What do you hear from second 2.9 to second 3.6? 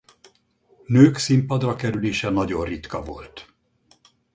volt.